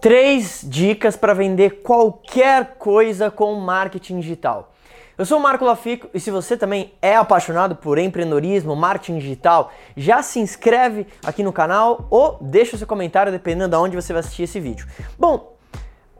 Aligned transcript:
Três 0.00 0.60
dicas 0.62 1.16
para 1.16 1.34
vender 1.34 1.82
qualquer 1.82 2.76
coisa 2.78 3.32
com 3.32 3.52
marketing 3.56 4.20
digital. 4.20 4.72
Eu 5.18 5.26
sou 5.26 5.40
o 5.40 5.42
Marco 5.42 5.64
Lafico 5.64 6.08
e 6.14 6.20
se 6.20 6.30
você 6.30 6.56
também 6.56 6.92
é 7.02 7.16
apaixonado 7.16 7.74
por 7.74 7.98
empreendedorismo, 7.98 8.76
marketing 8.76 9.18
digital, 9.18 9.72
já 9.96 10.22
se 10.22 10.38
inscreve 10.38 11.08
aqui 11.26 11.42
no 11.42 11.52
canal 11.52 12.06
ou 12.10 12.38
deixa 12.40 12.76
o 12.76 12.78
seu 12.78 12.86
comentário 12.86 13.32
dependendo 13.32 13.70
de 13.70 13.76
onde 13.76 13.96
você 13.96 14.12
vai 14.12 14.20
assistir 14.20 14.44
esse 14.44 14.60
vídeo. 14.60 14.86
Bom, 15.18 15.56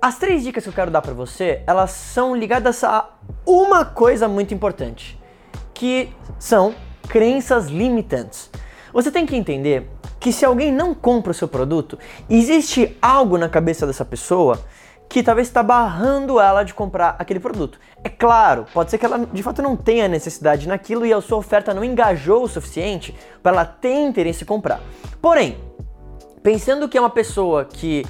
as 0.02 0.18
três 0.18 0.42
dicas 0.42 0.64
que 0.64 0.70
eu 0.70 0.74
quero 0.74 0.90
dar 0.90 1.00
para 1.00 1.14
você, 1.14 1.62
elas 1.64 1.92
são 1.92 2.34
ligadas 2.34 2.82
a 2.82 3.08
uma 3.46 3.84
coisa 3.84 4.26
muito 4.26 4.52
importante, 4.52 5.16
que 5.72 6.12
são 6.36 6.74
crenças 7.08 7.68
limitantes. 7.68 8.50
Você 8.92 9.12
tem 9.12 9.24
que 9.24 9.36
entender 9.36 9.88
que 10.20 10.32
se 10.32 10.44
alguém 10.44 10.72
não 10.72 10.94
compra 10.94 11.30
o 11.30 11.34
seu 11.34 11.48
produto, 11.48 11.98
existe 12.28 12.96
algo 13.00 13.38
na 13.38 13.48
cabeça 13.48 13.86
dessa 13.86 14.04
pessoa 14.04 14.60
que 15.08 15.22
talvez 15.22 15.48
está 15.48 15.62
barrando 15.62 16.38
ela 16.38 16.62
de 16.62 16.74
comprar 16.74 17.16
aquele 17.18 17.40
produto. 17.40 17.80
É 18.04 18.08
claro, 18.08 18.66
pode 18.74 18.90
ser 18.90 18.98
que 18.98 19.06
ela 19.06 19.18
de 19.18 19.42
fato 19.42 19.62
não 19.62 19.74
tenha 19.74 20.06
necessidade 20.06 20.68
naquilo 20.68 21.06
e 21.06 21.12
a 21.12 21.20
sua 21.20 21.38
oferta 21.38 21.72
não 21.72 21.82
engajou 21.82 22.44
o 22.44 22.48
suficiente 22.48 23.16
para 23.42 23.52
ela 23.52 23.64
ter 23.64 23.94
interesse 23.94 24.44
em 24.44 24.46
comprar. 24.46 24.80
Porém, 25.22 25.58
pensando 26.42 26.88
que 26.88 26.98
é 26.98 27.00
uma 27.00 27.08
pessoa 27.10 27.64
que 27.64 28.04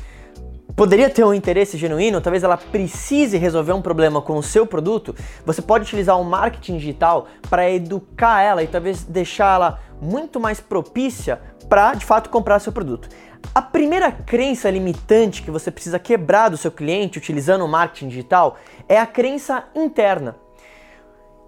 poderia 0.78 1.10
ter 1.10 1.24
um 1.24 1.34
interesse 1.34 1.76
genuíno, 1.76 2.20
talvez 2.20 2.44
ela 2.44 2.56
precise 2.56 3.36
resolver 3.36 3.72
um 3.72 3.82
problema 3.82 4.22
com 4.22 4.36
o 4.36 4.42
seu 4.44 4.64
produto, 4.64 5.12
você 5.44 5.60
pode 5.60 5.82
utilizar 5.82 6.18
o 6.20 6.22
marketing 6.24 6.78
digital 6.78 7.26
para 7.50 7.68
educar 7.68 8.42
ela 8.42 8.62
e 8.62 8.68
talvez 8.68 9.02
deixá-la 9.02 9.80
muito 10.00 10.38
mais 10.38 10.60
propícia 10.60 11.40
para 11.68 11.94
de 11.94 12.06
fato 12.06 12.30
comprar 12.30 12.60
seu 12.60 12.72
produto. 12.72 13.08
A 13.52 13.60
primeira 13.60 14.12
crença 14.12 14.70
limitante 14.70 15.42
que 15.42 15.50
você 15.50 15.68
precisa 15.68 15.98
quebrar 15.98 16.48
do 16.48 16.56
seu 16.56 16.70
cliente 16.70 17.18
utilizando 17.18 17.64
o 17.64 17.68
marketing 17.68 18.06
digital 18.06 18.56
é 18.88 19.00
a 19.00 19.06
crença 19.06 19.64
interna. 19.74 20.36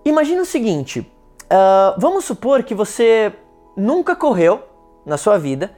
Imagina 0.04 0.42
o 0.42 0.46
seguinte: 0.46 1.00
uh, 1.00 1.94
vamos 1.98 2.24
supor 2.24 2.64
que 2.64 2.74
você 2.74 3.32
nunca 3.76 4.16
correu 4.16 4.64
na 5.06 5.16
sua 5.16 5.38
vida, 5.38 5.70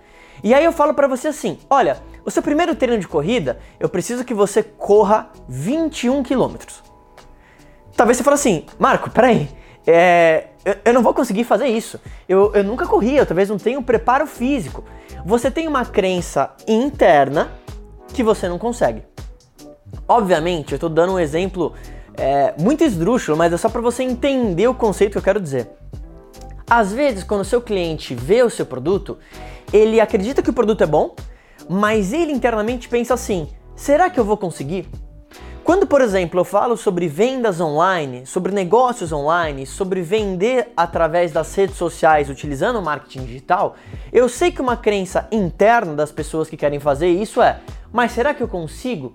e 0.43 0.55
aí 0.55 0.65
eu 0.65 0.73
falo 0.73 0.95
para 0.95 1.07
você 1.07 1.29
assim: 1.29 1.59
olha, 1.69 2.01
o 2.25 2.31
seu 2.31 2.43
primeiro 2.43 2.75
treino 2.75 2.99
de 2.99 3.09
corrida, 3.09 3.59
eu 3.81 3.89
preciso 3.89 4.25
que 4.25 4.35
você 4.35 4.63
corra 4.63 5.31
21 5.49 6.23
quilômetros. 6.23 6.83
Talvez 7.97 8.17
você 8.17 8.25
fale 8.25 8.35
assim, 8.35 8.65
Marco, 8.79 9.11
peraí, 9.11 9.49
é, 9.87 10.49
eu, 10.65 10.77
eu, 10.85 10.95
não 10.95 11.03
vou 11.03 11.13
conseguir 11.13 11.45
fazer 11.45 11.67
isso. 11.67 12.01
Eu, 12.29 12.53
eu 12.55 12.65
nunca 12.65 12.87
corri, 12.87 13.17
eu 13.17 13.27
talvez 13.27 13.49
não 13.49 13.59
tenha 13.59 13.79
um 13.79 13.83
preparo 13.83 14.27
físico. 14.27 14.85
Você 15.25 15.51
tem 15.51 15.69
uma 15.69 15.85
crença 15.85 16.51
interna 16.67 17.53
que 18.13 18.23
você 18.23 18.49
não 18.49 18.59
consegue. 18.59 19.03
Obviamente, 20.09 20.73
eu 20.73 20.77
estou 20.77 20.89
dando 20.89 21.15
um 21.15 21.19
exemplo 21.19 21.75
é, 22.17 22.55
muito 22.59 22.85
esdrúxulo, 22.85 23.37
mas 23.37 23.53
é 23.53 23.57
só 23.57 23.69
para 23.69 23.81
você 23.81 24.03
entender 24.03 24.69
o 24.69 24.75
conceito 24.75 25.13
que 25.13 25.19
eu 25.19 25.23
quero 25.23 25.41
dizer. 25.41 25.69
Às 26.69 26.93
vezes, 26.93 27.25
quando 27.25 27.43
o 27.43 27.45
seu 27.45 27.61
cliente 27.61 28.15
vê 28.15 28.43
o 28.43 28.51
seu 28.51 28.65
produto, 28.65 29.19
ele 29.73 30.01
acredita 30.01 30.43
que 30.43 30.51
o 30.51 30.53
produto 30.53 30.83
é 30.83 30.87
bom, 30.87 31.15
mas 31.69 32.13
ele 32.13 32.33
internamente 32.33 32.89
pensa 32.89 33.15
assim: 33.15 33.49
será 33.75 34.11
que 34.11 34.19
eu 34.19 34.25
vou 34.25 34.37
conseguir? 34.37 34.89
Quando, 35.65 35.87
por 35.87 36.01
exemplo, 36.01 36.41
eu 36.41 36.45
falo 36.45 36.77
sobre 36.77 37.07
vendas 37.07 37.61
online, 37.61 38.27
sobre 38.27 38.51
negócios 38.51 39.13
online, 39.13 39.65
sobre 39.65 40.03
vender 40.03 40.73
através 40.77 41.31
das 41.31 41.55
redes 41.55 41.77
sociais 41.77 42.29
utilizando 42.29 42.81
o 42.81 42.83
marketing 42.83 43.25
digital, 43.25 43.77
eu 44.13 44.29
sei 44.29 44.51
que 44.51 44.61
uma 44.61 44.77
crença 44.77 45.29
interna 45.31 45.95
das 45.95 46.11
pessoas 46.11 46.51
que 46.51 46.57
querem 46.57 46.81
fazer 46.81 47.09
isso 47.09 47.41
é: 47.41 47.61
mas 47.93 48.11
será 48.11 48.35
que 48.35 48.43
eu 48.43 48.49
consigo? 48.49 49.15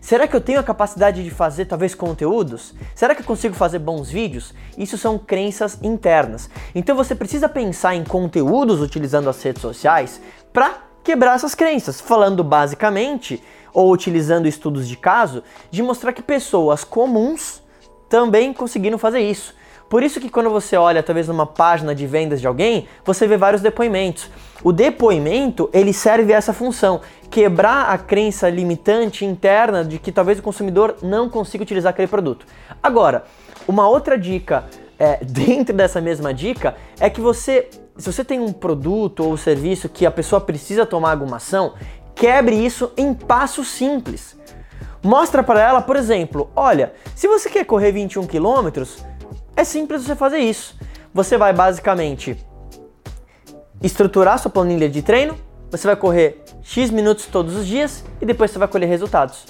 Será 0.00 0.26
que 0.26 0.34
eu 0.34 0.40
tenho 0.40 0.58
a 0.58 0.62
capacidade 0.62 1.22
de 1.22 1.30
fazer 1.30 1.66
talvez 1.66 1.94
conteúdos? 1.94 2.72
Será 2.94 3.14
que 3.14 3.20
eu 3.20 3.26
consigo 3.26 3.54
fazer 3.54 3.80
bons 3.80 4.08
vídeos? 4.08 4.54
Isso 4.78 4.96
são 4.96 5.18
crenças 5.18 5.78
internas. 5.82 6.48
Então 6.74 6.96
você 6.96 7.14
precisa 7.14 7.48
pensar 7.48 7.94
em 7.94 8.04
conteúdos 8.04 8.80
utilizando 8.80 9.28
as 9.28 9.42
redes 9.42 9.60
sociais 9.60 10.20
para 10.52 10.89
quebrar 11.02 11.34
essas 11.34 11.54
crenças, 11.54 12.00
falando 12.00 12.42
basicamente 12.44 13.42
ou 13.72 13.90
utilizando 13.92 14.48
estudos 14.48 14.88
de 14.88 14.96
caso, 14.96 15.42
de 15.70 15.82
mostrar 15.82 16.12
que 16.12 16.22
pessoas 16.22 16.84
comuns 16.84 17.62
também 18.08 18.52
conseguiram 18.52 18.98
fazer 18.98 19.20
isso. 19.20 19.54
Por 19.88 20.04
isso 20.04 20.20
que 20.20 20.30
quando 20.30 20.48
você 20.50 20.76
olha 20.76 21.02
talvez 21.02 21.26
numa 21.26 21.46
página 21.46 21.92
de 21.94 22.06
vendas 22.06 22.40
de 22.40 22.46
alguém, 22.46 22.86
você 23.04 23.26
vê 23.26 23.36
vários 23.36 23.60
depoimentos. 23.60 24.30
O 24.62 24.72
depoimento, 24.72 25.68
ele 25.72 25.92
serve 25.92 26.32
a 26.32 26.36
essa 26.36 26.52
função, 26.52 27.00
quebrar 27.28 27.90
a 27.90 27.98
crença 27.98 28.48
limitante 28.48 29.24
interna 29.24 29.84
de 29.84 29.98
que 29.98 30.12
talvez 30.12 30.38
o 30.38 30.42
consumidor 30.42 30.96
não 31.02 31.28
consiga 31.28 31.64
utilizar 31.64 31.90
aquele 31.90 32.06
produto. 32.06 32.46
Agora, 32.80 33.24
uma 33.66 33.88
outra 33.88 34.16
dica 34.16 34.64
é, 34.96 35.18
dentro 35.26 35.74
dessa 35.74 36.00
mesma 36.00 36.32
dica 36.32 36.76
é 37.00 37.10
que 37.10 37.20
você, 37.20 37.68
se 37.96 38.12
você 38.12 38.24
tem 38.24 38.40
um 38.40 38.52
produto 38.52 39.24
ou 39.24 39.36
serviço 39.36 39.88
que 39.88 40.06
a 40.06 40.10
pessoa 40.10 40.40
precisa 40.40 40.86
tomar 40.86 41.12
alguma 41.12 41.36
ação, 41.36 41.74
Quebre 42.20 42.54
isso 42.54 42.92
em 42.98 43.14
passos 43.14 43.68
simples. 43.68 44.36
Mostra 45.02 45.42
para 45.42 45.58
ela, 45.58 45.80
por 45.80 45.96
exemplo, 45.96 46.50
olha, 46.54 46.92
se 47.16 47.26
você 47.26 47.48
quer 47.48 47.64
correr 47.64 47.92
21 47.92 48.26
quilômetros, 48.26 49.02
é 49.56 49.64
simples 49.64 50.02
você 50.02 50.14
fazer 50.14 50.36
isso. 50.36 50.78
Você 51.14 51.38
vai 51.38 51.54
basicamente 51.54 52.36
estruturar 53.82 54.38
sua 54.38 54.50
planilha 54.50 54.86
de 54.86 55.00
treino, 55.00 55.34
você 55.70 55.86
vai 55.86 55.96
correr 55.96 56.44
X 56.60 56.90
minutos 56.90 57.24
todos 57.24 57.56
os 57.56 57.66
dias 57.66 58.04
e 58.20 58.26
depois 58.26 58.50
você 58.50 58.58
vai 58.58 58.68
colher 58.68 58.86
resultados. 58.86 59.46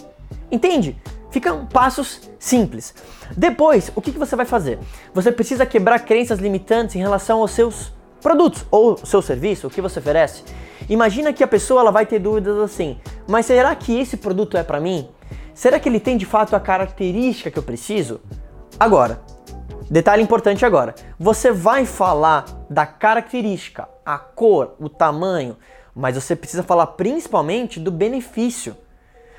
Entende? 0.48 0.96
Ficam 1.32 1.66
passos 1.66 2.30
simples. 2.38 2.94
Depois, 3.36 3.90
o 3.96 4.00
que, 4.00 4.12
que 4.12 4.18
você 4.18 4.36
vai 4.36 4.46
fazer? 4.46 4.78
Você 5.12 5.32
precisa 5.32 5.66
quebrar 5.66 5.98
crenças 6.04 6.38
limitantes 6.38 6.94
em 6.94 7.00
relação 7.00 7.40
aos 7.40 7.50
seus 7.50 7.92
produtos 8.20 8.64
ou 8.70 8.97
seu 8.97 9.20
serviço, 9.20 9.66
o 9.66 9.70
que 9.70 9.81
você 9.81 9.98
oferece. 9.98 10.44
Imagina 10.88 11.32
que 11.32 11.44
a 11.44 11.48
pessoa 11.48 11.81
ela 11.81 11.91
vai 11.91 12.06
ter 12.06 12.19
dúvidas 12.19 12.58
assim: 12.58 12.98
mas 13.28 13.47
será 13.47 13.75
que 13.75 13.98
esse 13.98 14.16
produto 14.16 14.56
é 14.56 14.62
para 14.62 14.81
mim? 14.81 15.08
Será 15.54 15.78
que 15.78 15.88
ele 15.88 16.00
tem 16.00 16.16
de 16.16 16.26
fato 16.26 16.56
a 16.56 16.60
característica 16.60 17.50
que 17.50 17.58
eu 17.58 17.62
preciso? 17.62 18.20
Agora, 18.78 19.20
detalhe 19.91 20.22
importante 20.22 20.64
agora: 20.64 20.94
você 21.19 21.53
vai 21.53 21.84
falar 21.84 22.44
da 22.69 22.86
característica, 22.86 23.88
a 24.04 24.19
cor, 24.19 24.75
o 24.78 24.88
tamanho, 24.88 25.56
mas 25.94 26.14
você 26.14 26.34
precisa 26.34 26.62
falar 26.62 26.87
principalmente 26.88 27.78
do 27.78 27.91
benefício. 27.91 28.76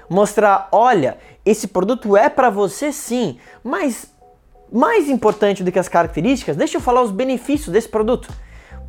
Mostrar, 0.09 0.67
olha, 0.71 1.17
esse 1.45 1.67
produto 1.67 2.17
é 2.17 2.29
para 2.29 2.49
você 2.49 2.91
sim, 2.91 3.39
mas 3.63 4.13
mais 4.71 5.09
importante 5.09 5.63
do 5.63 5.71
que 5.71 5.79
as 5.79 5.89
características, 5.89 6.55
deixa 6.55 6.77
eu 6.77 6.81
falar 6.81 7.01
os 7.01 7.11
benefícios 7.11 7.73
desse 7.73 7.89
produto. 7.89 8.29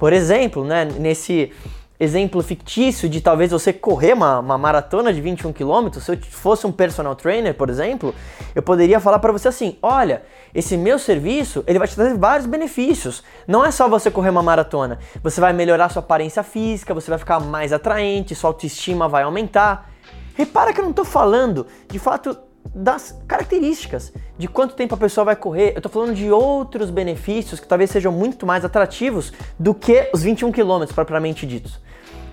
Por 0.02 0.12
exemplo, 0.12 0.64
né, 0.64 0.84
nesse 0.84 1.52
exemplo 2.00 2.42
fictício 2.42 3.08
de 3.08 3.20
talvez 3.20 3.52
você 3.52 3.72
correr 3.72 4.14
uma, 4.14 4.40
uma 4.40 4.58
maratona 4.58 5.12
de 5.12 5.20
21 5.20 5.52
km, 5.52 6.00
se 6.00 6.10
eu 6.10 6.18
fosse 6.28 6.66
um 6.66 6.72
personal 6.72 7.14
trainer, 7.14 7.54
por 7.54 7.70
exemplo, 7.70 8.12
eu 8.52 8.64
poderia 8.64 8.98
falar 8.98 9.20
para 9.20 9.30
você 9.30 9.46
assim: 9.46 9.78
olha, 9.80 10.24
esse 10.52 10.76
meu 10.76 10.98
serviço 10.98 11.62
ele 11.68 11.78
vai 11.78 11.86
te 11.86 11.94
trazer 11.94 12.18
vários 12.18 12.48
benefícios. 12.48 13.22
Não 13.46 13.64
é 13.64 13.70
só 13.70 13.88
você 13.88 14.10
correr 14.10 14.30
uma 14.30 14.42
maratona, 14.42 14.98
você 15.22 15.40
vai 15.40 15.52
melhorar 15.52 15.88
sua 15.88 16.02
aparência 16.02 16.42
física, 16.42 16.92
você 16.92 17.08
vai 17.08 17.20
ficar 17.20 17.38
mais 17.38 17.72
atraente, 17.72 18.34
sua 18.34 18.50
autoestima 18.50 19.06
vai 19.06 19.22
aumentar. 19.22 19.88
Repara 20.34 20.72
que 20.72 20.80
eu 20.80 20.84
não 20.84 20.90
estou 20.90 21.04
falando 21.04 21.64
de 21.88 22.00
fato 22.00 22.36
das 22.74 23.18
características, 23.26 24.12
de 24.38 24.48
quanto 24.48 24.74
tempo 24.74 24.94
a 24.94 24.98
pessoa 24.98 25.24
vai 25.24 25.36
correr. 25.36 25.72
Eu 25.72 25.78
estou 25.78 25.92
falando 25.92 26.14
de 26.14 26.30
outros 26.30 26.90
benefícios 26.90 27.60
que 27.60 27.66
talvez 27.66 27.90
sejam 27.90 28.12
muito 28.12 28.46
mais 28.46 28.64
atrativos 28.64 29.32
do 29.58 29.74
que 29.74 30.10
os 30.12 30.22
21 30.22 30.52
quilômetros 30.52 30.94
propriamente 30.94 31.46
ditos. 31.46 31.80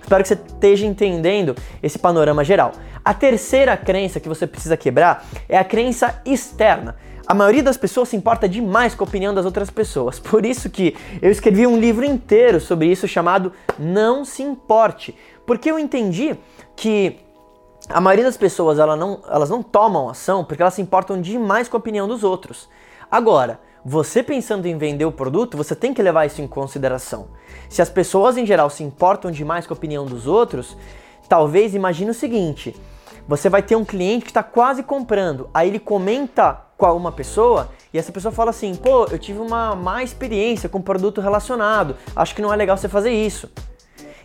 Espero 0.02 0.24
que 0.24 0.30
você 0.30 0.34
esteja 0.34 0.86
entendendo 0.86 1.56
esse 1.84 2.00
panorama 2.00 2.44
geral. 2.44 2.72
A 3.04 3.14
terceira 3.14 3.78
crença 3.78 4.20
que 4.20 4.28
você 4.28 4.48
precisa 4.48 4.76
quebrar 4.76 5.26
é 5.48 5.58
a 5.58 5.64
crença 5.64 6.22
externa. 6.26 6.96
A 7.28 7.34
maioria 7.36 7.62
das 7.62 7.78
pessoas 7.78 8.10
se 8.10 8.16
importa 8.16 8.50
demais 8.50 8.96
com 8.96 9.04
a 9.04 9.08
opinião 9.08 9.36
das 9.36 9.46
outras 9.46 9.70
pessoas. 9.70 10.18
Por 10.20 10.46
isso 10.46 10.68
que 10.68 10.96
eu 11.22 11.30
escrevi 11.30 11.68
um 11.68 11.80
livro 11.80 12.04
inteiro 12.04 12.60
sobre 12.60 12.88
isso 12.88 13.08
chamado 13.08 13.54
Não 13.78 14.26
se 14.26 14.42
importe, 14.42 15.16
porque 15.46 15.70
eu 15.70 15.78
entendi 15.78 16.36
que 16.76 17.20
a 17.90 18.00
maioria 18.00 18.26
das 18.26 18.38
pessoas 18.38 18.78
ela 18.78 18.96
não, 18.96 19.20
elas 19.28 19.50
não 19.50 19.64
tomam 19.64 20.10
ação 20.10 20.46
porque 20.46 20.62
elas 20.62 20.76
se 20.76 20.82
importam 20.82 21.20
demais 21.20 21.68
com 21.68 21.76
a 21.76 21.80
opinião 21.80 22.08
dos 22.08 22.24
outros. 22.24 22.70
Agora, 23.10 23.60
você 23.84 24.22
pensando 24.22 24.68
em 24.68 24.78
vender 24.78 25.06
o 25.06 25.12
produto, 25.12 25.58
você 25.58 25.76
tem 25.76 25.94
que 25.94 26.04
levar 26.04 26.26
isso 26.26 26.42
em 26.42 26.48
consideração. 26.48 27.30
Se 27.68 27.82
as 27.82 27.90
pessoas 27.90 28.38
em 28.38 28.46
geral 28.46 28.70
se 28.70 28.84
importam 28.84 29.32
demais 29.32 29.66
com 29.66 29.74
a 29.74 29.78
opinião 29.78 30.06
dos 30.06 30.28
outros, 30.28 30.78
talvez 31.28 31.74
imagine 31.74 32.12
o 32.12 32.14
seguinte: 32.14 32.76
você 33.28 33.50
vai 33.50 33.64
ter 33.64 33.76
um 33.76 33.86
cliente 33.86 34.26
que 34.26 34.32
está 34.32 34.44
quase 34.44 34.84
comprando, 34.84 35.50
aí 35.52 35.70
ele 35.70 35.80
comenta 35.80 36.62
com 36.78 36.96
uma 36.96 37.12
pessoa 37.12 37.70
e 37.92 37.98
essa 37.98 38.12
pessoa 38.12 38.32
fala 38.32 38.52
assim: 38.52 38.76
pô, 38.76 39.06
eu 39.06 39.18
tive 39.18 39.40
uma 39.40 39.76
má 39.76 40.04
experiência 40.04 40.70
com 40.70 40.78
um 40.78 40.84
produto 40.84 41.22
relacionado, 41.22 41.96
acho 42.16 42.36
que 42.36 42.42
não 42.42 42.54
é 42.54 42.56
legal 42.56 42.78
você 42.78 42.88
fazer 42.88 43.12
isso. 43.12 43.50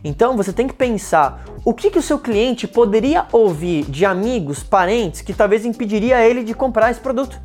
Então 0.05 0.37
você 0.37 0.53
tem 0.53 0.69
que 0.69 0.75
pensar 0.75 1.45
o 1.65 1.73
que, 1.73 1.91
que 1.91 1.99
o 1.99 2.03
seu 2.03 2.19
cliente 2.19 2.69
poderia 2.69 3.27
ouvir 3.33 3.85
de 3.87 4.05
amigos, 4.05 4.63
parentes, 4.63 5.23
que 5.23 5.33
talvez 5.33 5.65
impediria 5.65 6.25
ele 6.29 6.45
de 6.45 6.53
comprar 6.53 6.91
esse 6.91 7.01
produto. 7.01 7.41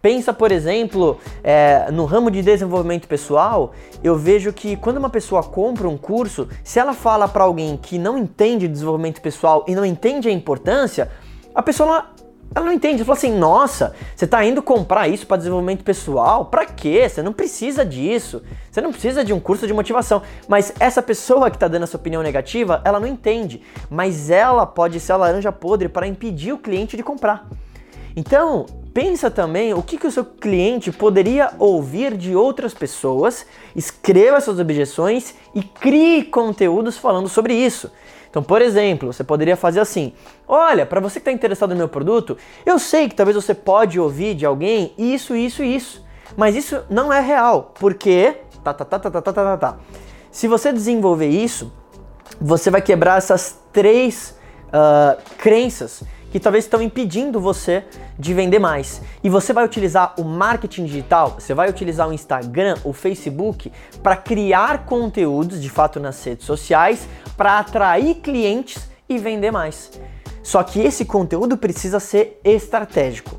Pensa, 0.00 0.32
por 0.32 0.52
exemplo, 0.52 1.18
é, 1.42 1.90
no 1.90 2.04
ramo 2.04 2.30
de 2.30 2.40
desenvolvimento 2.40 3.08
pessoal, 3.08 3.72
eu 4.04 4.14
vejo 4.16 4.52
que 4.52 4.76
quando 4.76 4.98
uma 4.98 5.10
pessoa 5.10 5.42
compra 5.42 5.88
um 5.88 5.96
curso, 5.96 6.48
se 6.62 6.78
ela 6.78 6.92
fala 6.92 7.26
para 7.26 7.42
alguém 7.42 7.76
que 7.76 7.98
não 7.98 8.16
entende 8.16 8.68
desenvolvimento 8.68 9.20
pessoal 9.20 9.64
e 9.66 9.74
não 9.74 9.84
entende 9.84 10.28
a 10.28 10.32
importância, 10.32 11.10
a 11.52 11.62
pessoa 11.62 12.10
ela 12.54 12.66
não 12.66 12.72
entende, 12.72 12.96
ela 12.96 13.04
fala 13.04 13.18
assim: 13.18 13.32
"Nossa, 13.32 13.94
você 14.14 14.24
está 14.24 14.44
indo 14.44 14.62
comprar 14.62 15.08
isso 15.08 15.26
para 15.26 15.36
desenvolvimento 15.36 15.84
pessoal? 15.84 16.46
Para 16.46 16.64
quê? 16.64 17.08
Você 17.08 17.22
não 17.22 17.32
precisa 17.32 17.84
disso. 17.84 18.42
Você 18.70 18.80
não 18.80 18.90
precisa 18.90 19.24
de 19.24 19.32
um 19.32 19.40
curso 19.40 19.66
de 19.66 19.72
motivação". 19.72 20.22
Mas 20.48 20.72
essa 20.80 21.02
pessoa 21.02 21.50
que 21.50 21.56
está 21.56 21.68
dando 21.68 21.82
essa 21.82 21.96
opinião 21.96 22.22
negativa, 22.22 22.80
ela 22.84 22.98
não 22.98 23.06
entende, 23.06 23.62
mas 23.90 24.30
ela 24.30 24.66
pode 24.66 24.98
ser 24.98 25.12
a 25.12 25.16
laranja 25.16 25.52
podre 25.52 25.88
para 25.88 26.06
impedir 26.06 26.52
o 26.52 26.58
cliente 26.58 26.96
de 26.96 27.02
comprar. 27.02 27.46
Então, 28.16 28.66
pensa 28.98 29.30
também 29.30 29.72
o 29.72 29.80
que, 29.80 29.96
que 29.96 30.08
o 30.08 30.10
seu 30.10 30.24
cliente 30.24 30.90
poderia 30.90 31.52
ouvir 31.56 32.16
de 32.16 32.34
outras 32.34 32.74
pessoas, 32.74 33.46
escreva 33.76 34.40
suas 34.40 34.58
objeções 34.58 35.36
e 35.54 35.62
crie 35.62 36.24
conteúdos 36.24 36.98
falando 36.98 37.28
sobre 37.28 37.54
isso. 37.54 37.92
Então, 38.28 38.42
por 38.42 38.60
exemplo, 38.60 39.12
você 39.12 39.22
poderia 39.22 39.56
fazer 39.56 39.78
assim: 39.78 40.12
olha, 40.48 40.84
para 40.84 40.98
você 40.98 41.20
que 41.20 41.20
está 41.20 41.30
interessado 41.30 41.70
no 41.70 41.76
meu 41.76 41.88
produto, 41.88 42.36
eu 42.66 42.76
sei 42.76 43.08
que 43.08 43.14
talvez 43.14 43.36
você 43.36 43.54
pode 43.54 44.00
ouvir 44.00 44.34
de 44.34 44.44
alguém 44.44 44.92
isso, 44.98 45.36
isso 45.36 45.62
isso, 45.62 46.04
mas 46.36 46.56
isso 46.56 46.82
não 46.90 47.12
é 47.12 47.20
real, 47.20 47.72
porque 47.78 48.34
tá, 48.64 48.74
tá, 48.74 48.84
tá, 48.84 48.98
tá, 48.98 49.10
tá, 49.12 49.22
tá, 49.22 49.32
tá, 49.32 49.56
tá. 49.56 49.76
Se 50.28 50.48
você 50.48 50.72
desenvolver 50.72 51.28
isso, 51.28 51.72
você 52.40 52.68
vai 52.68 52.82
quebrar 52.82 53.18
essas 53.18 53.60
três 53.72 54.36
uh, 54.70 55.22
crenças 55.38 56.02
que 56.30 56.40
talvez 56.40 56.64
estão 56.64 56.82
impedindo 56.82 57.40
você 57.40 57.84
de 58.18 58.34
vender 58.34 58.58
mais. 58.58 59.00
E 59.22 59.30
você 59.30 59.52
vai 59.52 59.64
utilizar 59.64 60.14
o 60.18 60.24
marketing 60.24 60.84
digital, 60.84 61.36
você 61.38 61.54
vai 61.54 61.68
utilizar 61.68 62.08
o 62.08 62.12
Instagram, 62.12 62.76
o 62.84 62.92
Facebook 62.92 63.72
para 64.02 64.16
criar 64.16 64.84
conteúdos 64.84 65.60
de 65.60 65.70
fato 65.70 65.98
nas 65.98 66.22
redes 66.24 66.46
sociais 66.46 67.08
para 67.36 67.58
atrair 67.58 68.16
clientes 68.16 68.88
e 69.08 69.18
vender 69.18 69.50
mais. 69.50 69.90
Só 70.42 70.62
que 70.62 70.80
esse 70.80 71.04
conteúdo 71.04 71.56
precisa 71.56 72.00
ser 72.00 72.40
estratégico. 72.44 73.38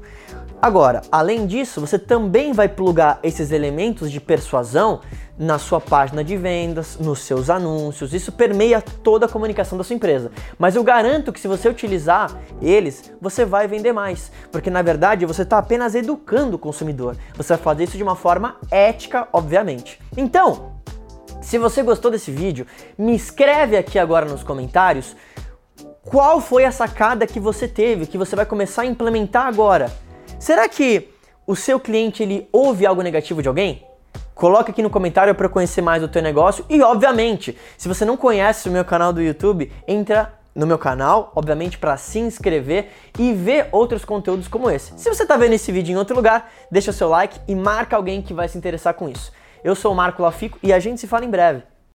Agora, 0.61 1.01
além 1.09 1.47
disso, 1.47 1.79
você 1.79 1.97
também 1.97 2.51
vai 2.51 2.67
plugar 2.67 3.19
esses 3.23 3.51
elementos 3.51 4.11
de 4.11 4.19
persuasão 4.19 4.99
na 5.39 5.57
sua 5.57 5.79
página 5.79 6.21
de 6.21 6.35
vendas, 6.35 6.97
nos 6.99 7.19
seus 7.19 7.49
anúncios. 7.49 8.13
Isso 8.13 8.29
permeia 8.29 8.81
toda 8.81 9.25
a 9.25 9.29
comunicação 9.29 9.77
da 9.77 9.85
sua 9.85 9.95
empresa. 9.95 10.31
Mas 10.57 10.75
eu 10.75 10.83
garanto 10.83 11.31
que 11.31 11.39
se 11.39 11.47
você 11.47 11.69
utilizar 11.69 12.37
eles, 12.61 13.13
você 13.21 13.45
vai 13.45 13.65
vender 13.65 13.93
mais, 13.93 14.29
porque 14.51 14.69
na 14.69 14.81
verdade 14.81 15.25
você 15.25 15.43
está 15.43 15.57
apenas 15.57 15.95
educando 15.95 16.57
o 16.57 16.59
consumidor. 16.59 17.15
Você 17.35 17.53
vai 17.53 17.63
fazer 17.63 17.85
isso 17.85 17.95
de 17.95 18.03
uma 18.03 18.17
forma 18.17 18.57
ética, 18.69 19.29
obviamente. 19.31 19.97
Então, 20.17 20.73
se 21.41 21.57
você 21.57 21.81
gostou 21.81 22.11
desse 22.11 22.31
vídeo, 22.31 22.67
me 22.97 23.15
escreve 23.15 23.77
aqui 23.77 23.97
agora 23.97 24.25
nos 24.25 24.43
comentários 24.43 25.15
qual 26.03 26.41
foi 26.41 26.65
a 26.65 26.71
sacada 26.71 27.25
que 27.25 27.39
você 27.39 27.67
teve, 27.67 28.07
que 28.07 28.17
você 28.17 28.35
vai 28.35 28.45
começar 28.45 28.81
a 28.81 28.85
implementar 28.85 29.45
agora. 29.45 29.89
Será 30.37 30.67
que 30.67 31.09
o 31.47 31.55
seu 31.55 31.79
cliente 31.79 32.23
ele 32.23 32.49
ouve 32.51 32.85
algo 32.85 33.01
negativo 33.01 33.41
de 33.41 33.47
alguém? 33.47 33.88
Coloca 34.39 34.71
aqui 34.71 34.81
no 34.81 34.89
comentário 34.89 35.35
para 35.35 35.49
conhecer 35.49 35.81
mais 35.81 36.01
do 36.01 36.07
teu 36.07 36.21
negócio 36.21 36.63
e 36.69 36.81
obviamente, 36.81 37.57
se 37.77 37.89
você 37.89 38.05
não 38.05 38.15
conhece 38.15 38.69
o 38.69 38.71
meu 38.71 38.85
canal 38.85 39.11
do 39.11 39.21
YouTube, 39.21 39.69
entra 39.85 40.33
no 40.55 40.65
meu 40.65 40.77
canal, 40.77 41.33
obviamente 41.35 41.77
para 41.77 41.97
se 41.97 42.19
inscrever 42.19 42.89
e 43.19 43.33
ver 43.33 43.67
outros 43.69 44.05
conteúdos 44.05 44.47
como 44.47 44.71
esse. 44.71 44.93
Se 44.95 45.13
você 45.13 45.23
está 45.23 45.35
vendo 45.35 45.55
esse 45.55 45.73
vídeo 45.73 45.91
em 45.91 45.97
outro 45.97 46.15
lugar, 46.15 46.49
deixa 46.71 46.93
seu 46.93 47.09
like 47.09 47.37
e 47.49 47.53
marca 47.53 47.97
alguém 47.97 48.21
que 48.21 48.33
vai 48.33 48.47
se 48.47 48.57
interessar 48.57 48.93
com 48.93 49.09
isso. 49.09 49.29
Eu 49.61 49.75
sou 49.75 49.91
o 49.91 49.95
Marco 49.95 50.21
Lafico 50.21 50.57
e 50.63 50.71
a 50.71 50.79
gente 50.79 51.01
se 51.01 51.07
fala 51.07 51.25
em 51.25 51.29
breve. 51.29 51.61